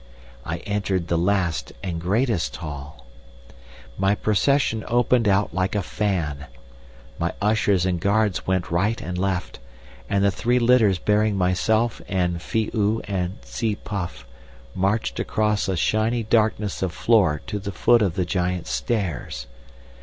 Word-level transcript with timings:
"I 0.43 0.57
entered 0.65 1.09
the 1.09 1.15
last 1.19 1.73
and 1.83 2.01
greatest 2.01 2.55
hall.... 2.55 3.05
"My 3.99 4.15
procession 4.15 4.83
opened 4.87 5.27
out 5.27 5.53
like 5.53 5.75
a 5.75 5.83
fan. 5.83 6.47
My 7.19 7.33
ushers 7.39 7.85
and 7.85 7.99
guards 7.99 8.47
went 8.47 8.71
right 8.71 8.99
and 8.99 9.15
left, 9.15 9.59
and 10.09 10.23
the 10.23 10.31
three 10.31 10.57
litters 10.57 10.97
bearing 10.97 11.37
myself 11.37 12.01
and 12.07 12.41
Phi 12.41 12.71
oo 12.73 13.01
and 13.03 13.37
Tsi 13.43 13.75
puff 13.75 14.25
marched 14.73 15.19
across 15.19 15.67
a 15.67 15.77
shiny 15.77 16.23
darkness 16.23 16.81
of 16.81 16.91
floor 16.93 17.39
to 17.45 17.59
the 17.59 17.71
foot 17.71 18.01
of 18.01 18.15
the 18.15 18.25
giant 18.25 18.65
stairs. 18.65 19.45